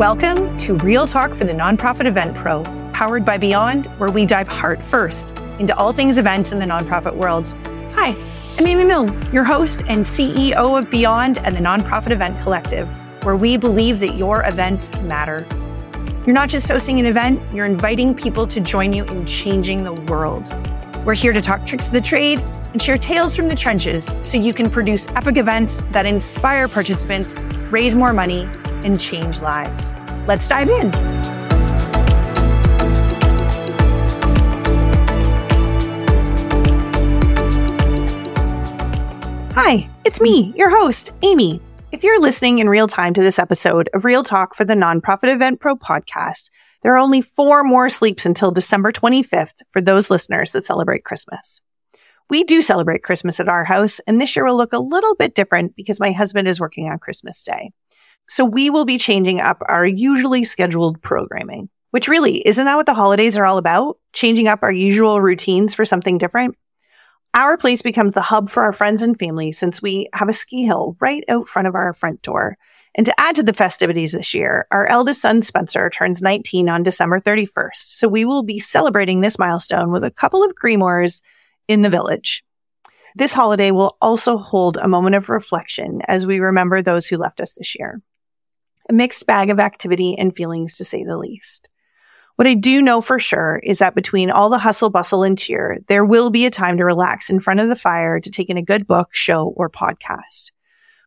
[0.00, 2.62] Welcome to Real Talk for the Nonprofit Event Pro,
[2.94, 7.14] powered by Beyond, where we dive heart first into all things events in the nonprofit
[7.14, 7.46] world.
[7.96, 8.16] Hi,
[8.56, 12.88] I'm Amy Milne, your host and CEO of Beyond and the Nonprofit Event Collective,
[13.24, 15.46] where we believe that your events matter.
[16.24, 19.92] You're not just hosting an event, you're inviting people to join you in changing the
[19.92, 20.50] world.
[21.04, 22.40] We're here to talk tricks of the trade
[22.72, 27.34] and share tales from the trenches so you can produce epic events that inspire participants,
[27.70, 28.48] raise more money,
[28.84, 29.94] and change lives.
[30.26, 30.92] Let's dive in.
[39.54, 41.60] Hi, it's me, your host, Amy.
[41.92, 45.32] If you're listening in real time to this episode of Real Talk for the Nonprofit
[45.32, 46.50] Event Pro podcast,
[46.82, 51.60] there are only four more sleeps until December 25th for those listeners that celebrate Christmas.
[52.30, 55.34] We do celebrate Christmas at our house, and this year will look a little bit
[55.34, 57.72] different because my husband is working on Christmas Day.
[58.30, 62.86] So we will be changing up our usually scheduled programming, which really isn't that what
[62.86, 63.98] the holidays are all about?
[64.12, 66.56] Changing up our usual routines for something different?
[67.34, 70.64] Our place becomes the hub for our friends and family since we have a ski
[70.64, 72.56] hill right out front of our front door.
[72.94, 76.84] And to add to the festivities this year, our eldest son Spencer turns 19 on
[76.84, 77.70] December 31st.
[77.74, 81.20] So we will be celebrating this milestone with a couple of Grimoires
[81.66, 82.44] in the village.
[83.16, 87.40] This holiday will also hold a moment of reflection as we remember those who left
[87.40, 88.00] us this year.
[88.90, 91.68] A mixed bag of activity and feelings to say the least.
[92.34, 95.78] What I do know for sure is that between all the hustle, bustle, and cheer,
[95.86, 98.56] there will be a time to relax in front of the fire to take in
[98.56, 100.50] a good book, show, or podcast.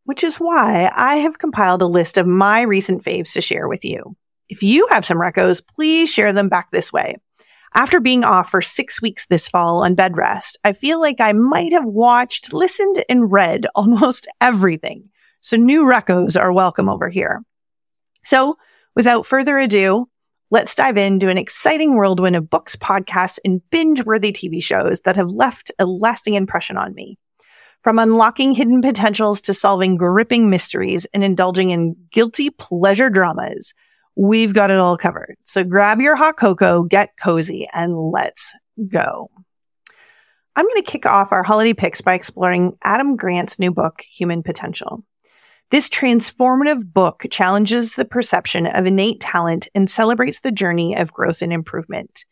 [0.06, 3.84] Which is why I have compiled a list of my recent faves to share with
[3.84, 4.16] you.
[4.48, 7.18] If you have some recos, please share them back this way.
[7.74, 11.34] After being off for six weeks this fall on bed rest, I feel like I
[11.34, 15.10] might have watched, listened, and read almost everything.
[15.42, 17.44] So new recos are welcome over here.
[18.24, 18.58] So
[18.96, 20.10] without further ado,
[20.52, 25.16] let's dive into an exciting whirlwind of books, podcasts, and binge worthy TV shows that
[25.16, 27.18] have left a lasting impression on me.
[27.84, 33.74] From unlocking hidden potentials to solving gripping mysteries and indulging in guilty pleasure dramas,
[34.16, 35.36] we've got it all covered.
[35.44, 38.54] So grab your hot cocoa, get cozy, and let's
[38.88, 39.30] go.
[40.56, 44.44] I'm going to kick off our holiday picks by exploring Adam Grant's new book, Human
[44.44, 45.04] Potential.
[45.72, 51.42] This transformative book challenges the perception of innate talent and celebrates the journey of growth
[51.42, 52.26] and improvement.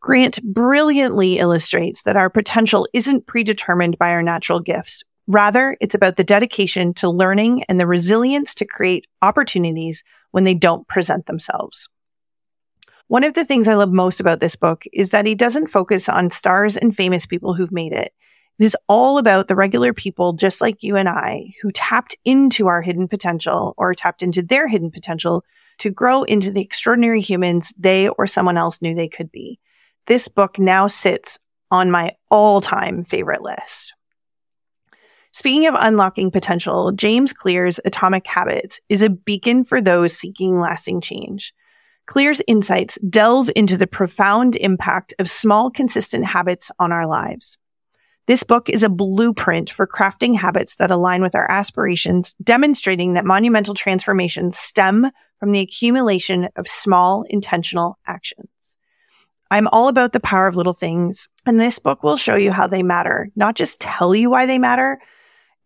[0.00, 5.02] Grant brilliantly illustrates that our potential isn't predetermined by our natural gifts.
[5.26, 10.54] Rather, it's about the dedication to learning and the resilience to create opportunities when they
[10.54, 11.88] don't present themselves.
[13.08, 16.08] One of the things I love most about this book is that he doesn't focus
[16.08, 18.12] on stars and famous people who've made it.
[18.58, 22.66] It is all about the regular people just like you and I who tapped into
[22.66, 25.44] our hidden potential or tapped into their hidden potential
[25.78, 29.60] to grow into the extraordinary humans they or someone else knew they could be.
[30.06, 31.38] This book now sits
[31.70, 33.94] on my all time favorite list.
[35.32, 41.00] Speaking of unlocking potential, James Clear's Atomic Habits is a beacon for those seeking lasting
[41.00, 41.54] change.
[42.06, 47.58] Clear's insights delve into the profound impact of small, consistent habits on our lives.
[48.28, 53.24] This book is a blueprint for crafting habits that align with our aspirations, demonstrating that
[53.24, 58.50] monumental transformations stem from the accumulation of small, intentional actions.
[59.50, 62.66] I'm all about the power of little things, and this book will show you how
[62.66, 65.00] they matter, not just tell you why they matter,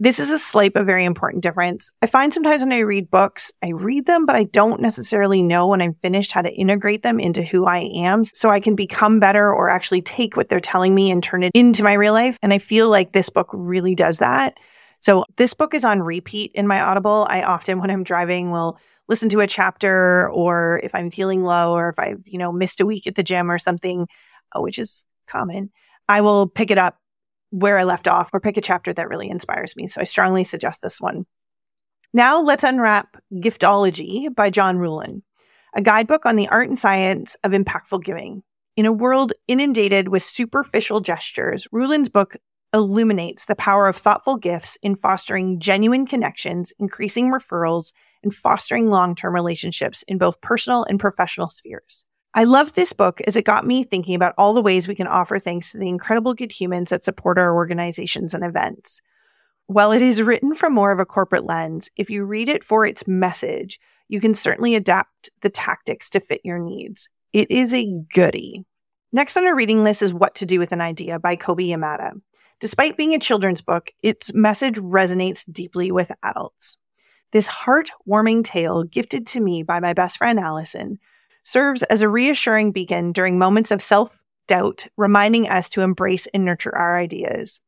[0.02, 1.92] this is a slight but very important difference.
[2.02, 5.68] I find sometimes when I read books, I read them, but I don't necessarily know
[5.68, 9.20] when I'm finished how to integrate them into who I am so I can become
[9.20, 12.36] better or actually take what they're telling me and turn it into my real life.
[12.42, 14.58] And I feel like this book really does that.
[14.98, 17.24] So this book is on repeat in my Audible.
[17.30, 21.76] I often, when I'm driving, will listen to a chapter or if I'm feeling low
[21.76, 24.08] or if I've, you know, missed a week at the gym or something,
[24.50, 25.70] uh, which is common,
[26.08, 26.98] I will pick it up
[27.52, 29.86] where I left off or pick a chapter that really inspires me.
[29.86, 31.26] So I strongly suggest this one.
[32.14, 35.22] Now let's unwrap Giftology by John Ruhlin,
[35.74, 38.42] a guidebook on the art and science of impactful giving.
[38.76, 42.36] In a world inundated with superficial gestures, Ruhlin's book
[42.74, 49.14] illuminates the power of thoughtful gifts in fostering genuine connections, increasing referrals, and fostering long
[49.14, 52.06] term relationships in both personal and professional spheres.
[52.34, 55.06] I love this book as it got me thinking about all the ways we can
[55.06, 59.02] offer thanks to the incredible good humans that support our organizations and events.
[59.66, 62.86] While it is written from more of a corporate lens, if you read it for
[62.86, 67.10] its message, you can certainly adapt the tactics to fit your needs.
[67.34, 68.64] It is a goody.
[69.12, 72.12] Next on our reading list is What to Do with an Idea by Kobi Yamada.
[72.60, 76.78] Despite being a children's book, its message resonates deeply with adults.
[77.32, 80.98] This heartwarming tale, gifted to me by my best friend Allison,
[81.44, 84.10] serves as a reassuring beacon during moments of self
[84.48, 87.60] doubt, reminding us to embrace and nurture our ideas.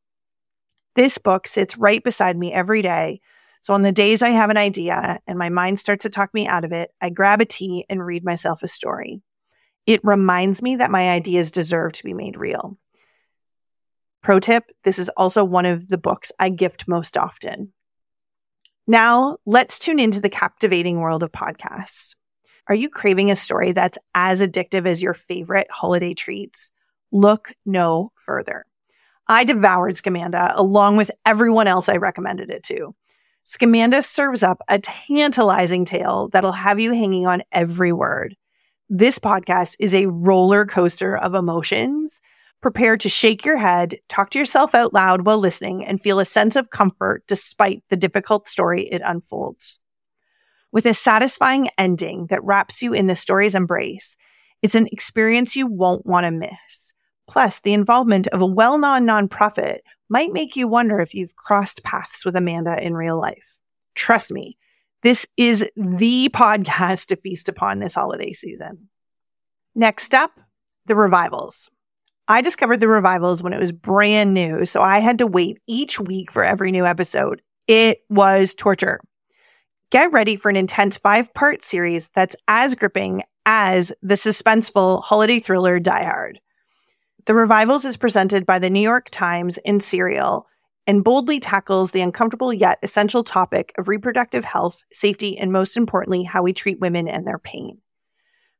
[0.95, 3.21] This book sits right beside me every day.
[3.61, 6.47] So on the days I have an idea and my mind starts to talk me
[6.47, 9.21] out of it, I grab a tea and read myself a story.
[9.85, 12.77] It reminds me that my ideas deserve to be made real.
[14.21, 17.73] Pro tip this is also one of the books I gift most often.
[18.87, 22.15] Now, let's tune into the captivating world of podcasts.
[22.67, 26.71] Are you craving a story that's as addictive as your favorite holiday treats?
[27.11, 28.65] Look no further.
[29.27, 32.95] I devoured Scamanda along with everyone else I recommended it to.
[33.45, 38.35] Scamanda serves up a tantalizing tale that'll have you hanging on every word.
[38.89, 42.19] This podcast is a roller coaster of emotions.
[42.61, 46.25] Prepare to shake your head, talk to yourself out loud while listening, and feel a
[46.25, 49.79] sense of comfort despite the difficult story it unfolds.
[50.75, 54.17] With a satisfying ending that wraps you in the story's embrace,
[54.61, 56.93] it's an experience you won't want to miss.
[57.29, 59.77] Plus, the involvement of a well known nonprofit
[60.09, 63.55] might make you wonder if you've crossed paths with Amanda in real life.
[63.95, 64.57] Trust me,
[65.01, 68.89] this is the podcast to feast upon this holiday season.
[69.75, 70.37] Next up,
[70.87, 71.71] the revivals.
[72.27, 76.01] I discovered the revivals when it was brand new, so I had to wait each
[76.01, 77.41] week for every new episode.
[77.65, 78.99] It was torture.
[79.95, 85.39] Get ready for an intense five part series that's as gripping as the suspenseful holiday
[85.39, 86.41] thriller Die Hard.
[87.27, 90.47] The Revivals is presented by the New York Times in Serial
[90.85, 96.23] and boldly tackles the uncomfortable yet essential topic of reproductive health, safety, and most importantly,
[96.23, 97.77] how we treat women and their pain.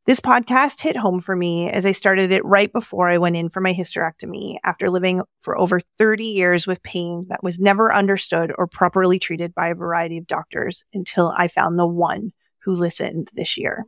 [0.05, 3.49] This podcast hit home for me as I started it right before I went in
[3.49, 8.53] for my hysterectomy after living for over 30 years with pain that was never understood
[8.55, 13.31] or properly treated by a variety of doctors until I found the one who listened
[13.33, 13.83] this year.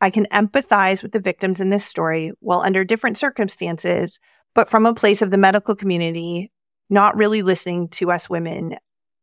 [0.00, 4.18] I can empathize with the victims in this story while under different circumstances,
[4.56, 6.50] but from a place of the medical community,
[6.90, 8.74] not really listening to us women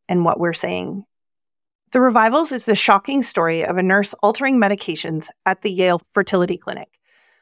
[0.07, 1.04] and what we're saying
[1.91, 6.57] the Revivals is the shocking story of a nurse altering medications at the Yale Fertility
[6.57, 7.00] Clinic,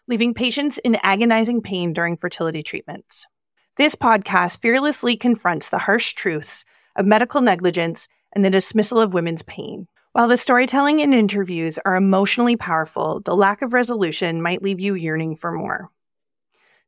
[0.08, 3.28] leaving patients in agonizing pain during fertility treatments.
[3.76, 6.64] This podcast fearlessly confronts the harsh truths
[6.96, 9.88] of medical negligence and the dismissal of women's pain.
[10.14, 14.96] While the storytelling and interviews are emotionally powerful, the lack of resolution might leave you
[14.96, 15.90] yearning for more.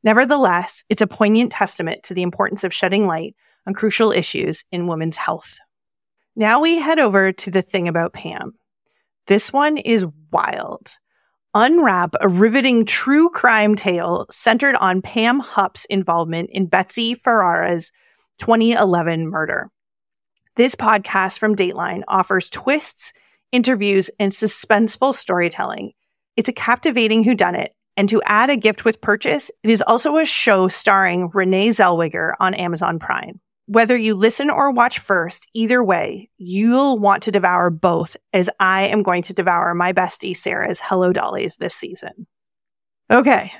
[0.02, 3.36] Nevertheless, it's a poignant testament to the importance of shedding light
[3.68, 5.60] on crucial issues in women's health.
[6.40, 8.54] Now we head over to the thing about Pam.
[9.28, 10.96] This one is wild.
[11.54, 17.92] Unwrap a riveting true crime tale centered on Pam Hupp's involvement in Betsy Ferrara's
[18.38, 19.70] 2011 murder.
[20.56, 23.12] This podcast from Dateline offers twists,
[23.52, 25.92] interviews, and suspenseful storytelling.
[26.38, 30.24] It's a captivating whodunit, and to add a gift with purchase, it is also a
[30.24, 33.42] show starring Renee Zellweger on Amazon Prime.
[33.70, 38.88] Whether you listen or watch first, either way, you'll want to devour both as I
[38.88, 42.26] am going to devour my bestie Sarah's Hello Dollies this season.
[43.12, 43.54] Okay,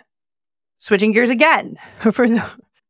[0.80, 1.78] switching gears again
[2.12, 2.44] for the,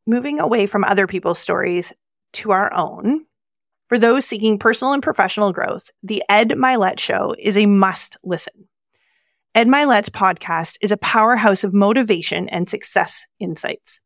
[0.08, 1.92] moving away from other people's stories
[2.32, 3.26] to our own.
[3.90, 8.70] For those seeking personal and professional growth, the Ed Mylett Show is a must listen.
[9.54, 14.00] Ed Mylett's podcast is a powerhouse of motivation and success insights.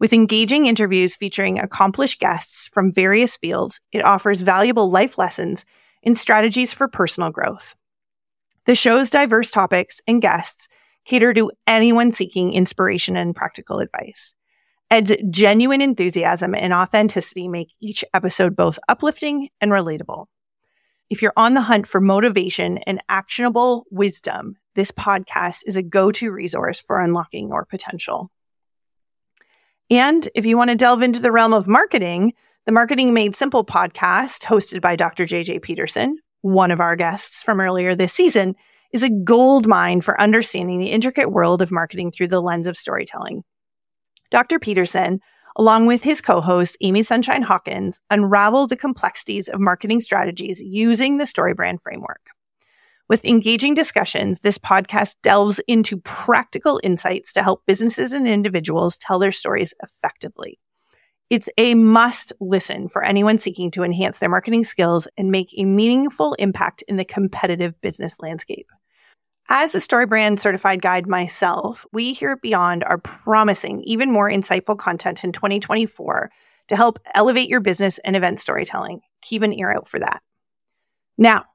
[0.00, 5.66] With engaging interviews featuring accomplished guests from various fields, it offers valuable life lessons
[6.02, 7.76] and strategies for personal growth.
[8.64, 10.70] The show's diverse topics and guests
[11.04, 14.34] cater to anyone seeking inspiration and practical advice.
[14.90, 20.26] Ed's genuine enthusiasm and authenticity make each episode both uplifting and relatable.
[21.10, 26.10] If you're on the hunt for motivation and actionable wisdom, this podcast is a go
[26.12, 28.30] to resource for unlocking your potential.
[29.90, 32.32] And if you want to delve into the realm of marketing,
[32.64, 35.24] the Marketing Made Simple podcast, hosted by Dr.
[35.24, 38.54] JJ Peterson, one of our guests from earlier this season,
[38.92, 42.76] is a gold mine for understanding the intricate world of marketing through the lens of
[42.76, 43.42] storytelling.
[44.30, 44.60] Dr.
[44.60, 45.18] Peterson,
[45.56, 51.18] along with his co host, Amy Sunshine Hawkins, unravel the complexities of marketing strategies using
[51.18, 52.20] the StoryBrand framework.
[53.10, 59.18] With engaging discussions, this podcast delves into practical insights to help businesses and individuals tell
[59.18, 60.60] their stories effectively.
[61.28, 65.64] It's a must listen for anyone seeking to enhance their marketing skills and make a
[65.64, 68.68] meaningful impact in the competitive business landscape.
[69.48, 74.78] As a StoryBrand certified guide myself, we here at Beyond are promising even more insightful
[74.78, 76.30] content in 2024
[76.68, 79.00] to help elevate your business and event storytelling.
[79.20, 80.22] Keep an ear out for that.
[81.18, 81.46] Now,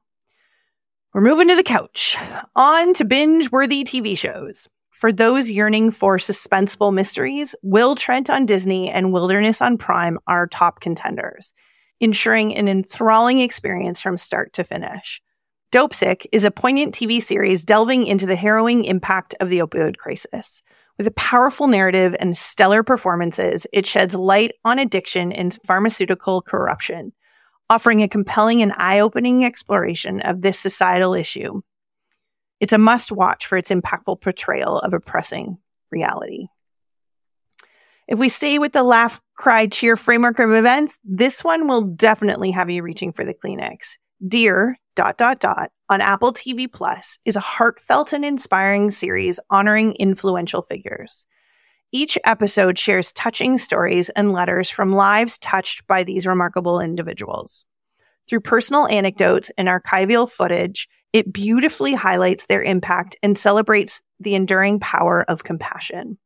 [1.15, 2.17] We're moving to the couch.
[2.57, 4.67] On to binge worthy TV shows.
[4.91, 10.45] For those yearning for suspenseful mysteries, Will Trent on Disney and Wilderness on Prime are
[10.45, 11.53] top contenders,
[12.01, 15.21] ensuring an enthralling experience from start to finish.
[15.71, 20.61] Dopesick is a poignant TV series delving into the harrowing impact of the opioid crisis.
[20.97, 27.13] With a powerful narrative and stellar performances, it sheds light on addiction and pharmaceutical corruption,
[27.69, 31.61] offering a compelling and eye opening exploration of this societal issue.
[32.59, 35.57] It's a must watch for its impactful portrayal of a pressing
[35.91, 36.47] reality.
[38.07, 42.51] If we stay with the laugh, cry, cheer framework of events, this one will definitely
[42.51, 43.97] have you reaching for the Kleenex.
[44.25, 49.93] Dear dot dot dot on Apple TV Plus is a heartfelt and inspiring series honoring
[49.95, 51.25] influential figures.
[51.95, 57.65] Each episode shares touching stories and letters from lives touched by these remarkable individuals.
[58.27, 64.81] Through personal anecdotes and archival footage, it beautifully highlights their impact and celebrates the enduring
[64.81, 66.17] power of compassion.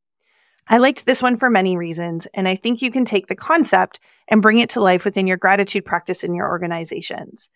[0.67, 3.99] I liked this one for many reasons, and I think you can take the concept
[4.27, 7.51] and bring it to life within your gratitude practice in your organizations.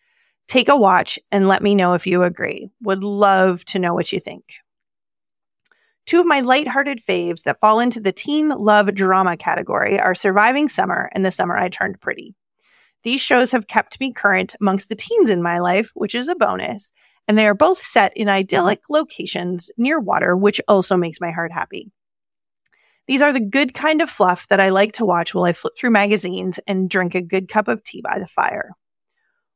[0.47, 2.69] Take a watch and let me know if you agree.
[2.83, 4.57] Would love to know what you think.
[6.05, 10.67] Two of my lighthearted faves that fall into the teen love drama category are Surviving
[10.67, 12.35] Summer and The Summer I Turned Pretty.
[13.03, 16.35] These shows have kept me current amongst the teens in my life, which is a
[16.35, 16.91] bonus,
[17.27, 21.51] and they are both set in idyllic locations near water, which also makes my heart
[21.51, 21.91] happy.
[23.07, 25.73] These are the good kind of fluff that I like to watch while I flip
[25.77, 28.71] through magazines and drink a good cup of tea by the fire.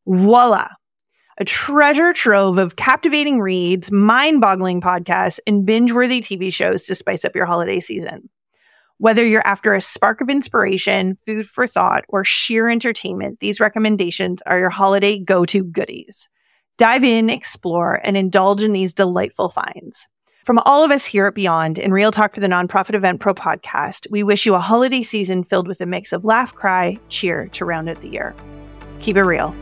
[0.06, 0.68] Voila!
[1.39, 6.96] A treasure trove of captivating reads, mind boggling podcasts, and binge worthy TV shows to
[6.96, 8.27] spice up your holiday season.
[8.98, 14.41] Whether you're after a spark of inspiration, food for thought, or sheer entertainment, these recommendations
[14.48, 16.27] are your holiday go to goodies.
[16.79, 20.08] Dive in, explore, and indulge in these delightful finds.
[20.44, 23.36] From all of us here at Beyond and Real Talk for the Nonprofit Event Pro
[23.36, 27.48] podcast, we wish you a holiday season filled with a mix of laugh, cry, cheer
[27.50, 28.34] to round out the year.
[29.01, 29.56] Keep it real.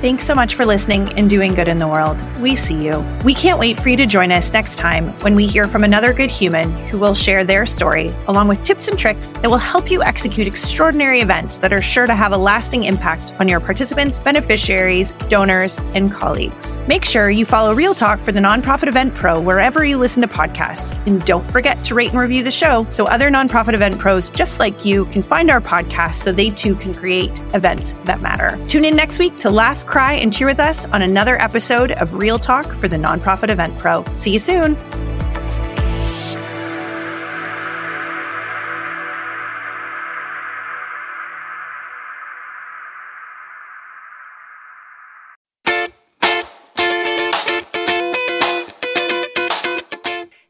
[0.00, 2.22] Thanks so much for listening and doing good in the world.
[2.38, 3.04] We see you.
[3.24, 6.12] We can't wait for you to join us next time when we hear from another
[6.12, 9.90] good human who will share their story, along with tips and tricks that will help
[9.90, 14.20] you execute extraordinary events that are sure to have a lasting impact on your participants,
[14.20, 16.80] beneficiaries, donors, and colleagues.
[16.86, 20.28] Make sure you follow Real Talk for the Nonprofit Event Pro wherever you listen to
[20.28, 20.94] podcasts.
[21.08, 24.60] And don't forget to rate and review the show so other nonprofit event pros just
[24.60, 28.64] like you can find our podcast so they too can create events that matter.
[28.68, 32.14] Tune in next week to laugh cry, and cheer with us on another episode of
[32.14, 34.04] Real Talk for the Nonprofit Event Pro.
[34.12, 34.76] See you soon.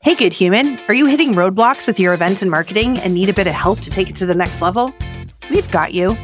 [0.00, 0.78] Hey, good human.
[0.88, 3.80] Are you hitting roadblocks with your events and marketing and need a bit of help
[3.80, 4.94] to take it to the next level?
[5.50, 6.16] We've got you.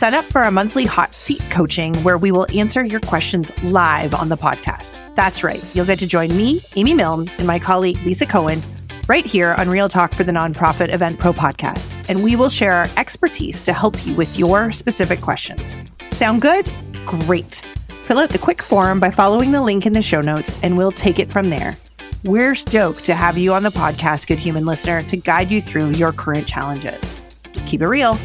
[0.00, 4.14] Sign up for our monthly hot seat coaching where we will answer your questions live
[4.14, 4.98] on the podcast.
[5.14, 5.62] That's right.
[5.76, 8.62] You'll get to join me, Amy Milne, and my colleague, Lisa Cohen,
[9.08, 12.02] right here on Real Talk for the Nonprofit Event Pro podcast.
[12.08, 15.76] And we will share our expertise to help you with your specific questions.
[16.12, 16.72] Sound good?
[17.04, 17.56] Great.
[18.04, 20.92] Fill out the quick form by following the link in the show notes, and we'll
[20.92, 21.76] take it from there.
[22.24, 25.90] We're stoked to have you on the podcast, good human listener, to guide you through
[25.90, 27.26] your current challenges.
[27.66, 28.18] Keep it real.